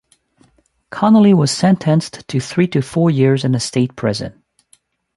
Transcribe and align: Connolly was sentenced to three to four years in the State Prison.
Connolly 0.89 1.31
was 1.31 1.51
sentenced 1.51 2.27
to 2.27 2.39
three 2.39 2.67
to 2.69 2.81
four 2.81 3.11
years 3.11 3.45
in 3.45 3.51
the 3.51 3.59
State 3.59 3.95
Prison. 3.95 4.41